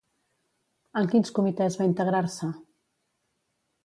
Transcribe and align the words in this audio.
En 1.01 1.09
quins 1.11 1.33
comitès 1.39 1.77
va 1.81 1.87
integrar-se? 1.89 2.49